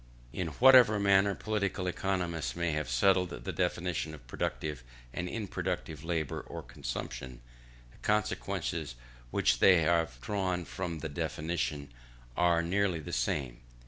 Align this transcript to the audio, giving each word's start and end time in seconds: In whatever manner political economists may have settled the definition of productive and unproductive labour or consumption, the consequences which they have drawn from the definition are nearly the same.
In 0.33 0.47
whatever 0.53 0.99
manner 0.99 1.35
political 1.35 1.85
economists 1.85 2.55
may 2.55 2.71
have 2.71 2.89
settled 2.89 3.29
the 3.29 3.51
definition 3.53 4.15
of 4.15 4.25
productive 4.25 4.83
and 5.13 5.29
unproductive 5.29 6.03
labour 6.03 6.39
or 6.41 6.63
consumption, 6.63 7.39
the 7.91 7.99
consequences 7.99 8.95
which 9.29 9.59
they 9.59 9.81
have 9.83 10.19
drawn 10.19 10.65
from 10.65 11.01
the 11.01 11.09
definition 11.09 11.89
are 12.35 12.63
nearly 12.63 12.99
the 12.99 13.13
same. 13.13 13.59